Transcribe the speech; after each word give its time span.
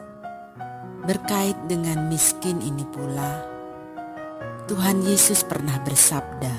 Berkait 1.03 1.59
dengan 1.67 2.07
miskin 2.07 2.63
ini 2.63 2.87
pula, 2.87 3.43
Tuhan 4.71 5.03
Yesus 5.03 5.43
pernah 5.43 5.75
bersabda, 5.83 6.55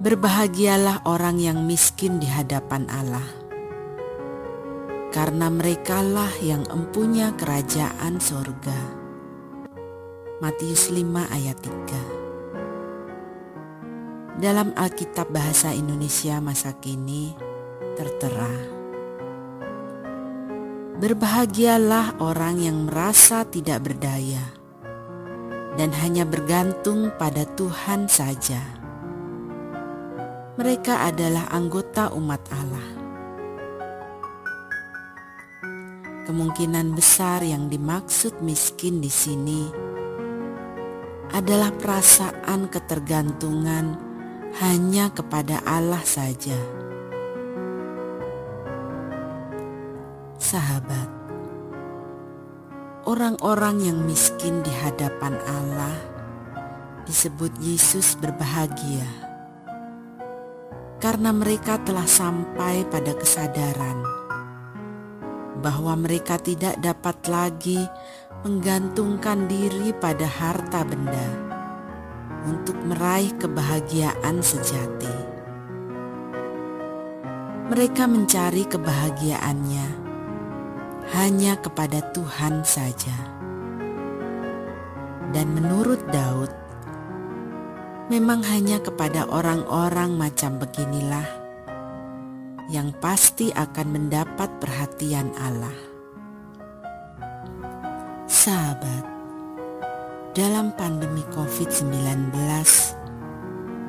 "Berbahagialah 0.00 1.04
orang 1.04 1.36
yang 1.36 1.68
miskin 1.68 2.16
di 2.16 2.24
hadapan 2.24 2.88
Allah, 2.88 3.28
karena 5.12 5.52
merekalah 5.52 6.32
yang 6.40 6.64
empunya 6.72 7.28
kerajaan 7.36 8.16
sorga." 8.16 9.04
Matius 10.40 10.88
5 10.88 11.28
ayat 11.28 11.60
3 11.60 12.00
Dalam 14.40 14.72
Alkitab 14.72 15.28
Bahasa 15.28 15.76
Indonesia 15.76 16.40
masa 16.40 16.72
kini 16.80 17.36
tertera 17.96 18.52
Berbahagialah 20.96 22.24
orang 22.24 22.56
yang 22.56 22.88
merasa 22.88 23.44
tidak 23.44 23.84
berdaya 23.84 24.40
dan 25.76 25.92
hanya 26.00 26.24
bergantung 26.24 27.12
pada 27.20 27.44
Tuhan 27.44 28.08
saja. 28.08 28.64
Mereka 30.56 31.04
adalah 31.04 31.52
anggota 31.52 32.16
umat 32.16 32.40
Allah. 32.48 32.88
Kemungkinan 36.24 36.96
besar 36.96 37.44
yang 37.44 37.68
dimaksud 37.68 38.40
miskin 38.40 39.04
di 39.04 39.12
sini 39.12 39.68
adalah 41.36 41.76
perasaan 41.76 42.72
ketergantungan 42.72 44.00
hanya 44.64 45.12
kepada 45.12 45.60
Allah 45.68 46.00
saja 46.00 46.56
Sahabat, 50.46 51.10
orang-orang 53.02 53.82
yang 53.82 53.98
miskin 54.06 54.62
di 54.62 54.70
hadapan 54.78 55.34
Allah 55.42 55.98
disebut 57.02 57.50
Yesus 57.58 58.14
berbahagia 58.14 59.10
karena 61.02 61.34
mereka 61.34 61.82
telah 61.82 62.06
sampai 62.06 62.86
pada 62.86 63.18
kesadaran 63.18 64.06
bahwa 65.66 65.98
mereka 65.98 66.38
tidak 66.38 66.78
dapat 66.78 67.18
lagi 67.26 67.82
menggantungkan 68.46 69.50
diri 69.50 69.90
pada 69.98 70.30
harta 70.30 70.86
benda 70.86 71.28
untuk 72.46 72.78
meraih 72.86 73.34
kebahagiaan 73.34 74.38
sejati. 74.46 75.10
Mereka 77.66 78.06
mencari 78.06 78.62
kebahagiaannya 78.62 80.05
hanya 81.14 81.54
kepada 81.54 82.02
Tuhan 82.10 82.66
saja. 82.66 83.14
Dan 85.30 85.54
menurut 85.54 86.02
Daud, 86.10 86.50
memang 88.10 88.42
hanya 88.50 88.82
kepada 88.82 89.26
orang-orang 89.30 90.18
macam 90.18 90.58
beginilah 90.58 91.26
yang 92.66 92.90
pasti 92.98 93.54
akan 93.54 93.86
mendapat 93.94 94.50
perhatian 94.58 95.30
Allah. 95.38 95.78
Sahabat, 98.26 99.04
dalam 100.34 100.74
pandemi 100.74 101.22
COVID-19, 101.30 102.34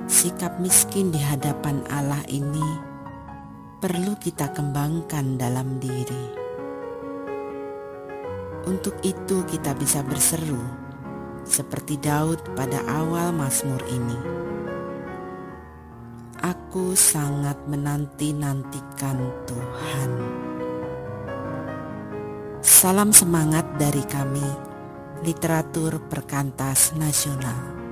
sikap 0.05 0.61
miskin 0.61 1.09
di 1.09 1.17
hadapan 1.17 1.81
Allah 1.89 2.21
ini 2.29 2.85
perlu 3.81 4.13
kita 4.17 4.53
kembangkan 4.53 5.37
dalam 5.41 5.81
diri. 5.81 6.36
Untuk 8.67 8.99
itu 8.99 9.47
kita 9.47 9.71
bisa 9.79 10.03
berseru 10.03 10.59
seperti 11.47 11.95
Daud 11.95 12.43
pada 12.51 12.83
awal 12.83 13.31
Mazmur 13.31 13.79
ini. 13.87 14.19
Aku 16.43 16.91
sangat 16.91 17.55
menanti-nantikan 17.63 19.23
Tuhan. 19.47 20.09
Salam 22.59 23.15
semangat 23.15 23.63
dari 23.79 24.03
kami, 24.03 24.43
literatur 25.23 26.03
perkantas 26.11 26.91
nasional. 26.99 27.86